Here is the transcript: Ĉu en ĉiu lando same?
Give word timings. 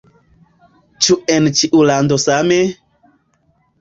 Ĉu 1.07 1.17
en 1.35 1.49
ĉiu 1.59 1.85
lando 1.91 2.19
same? 2.27 2.61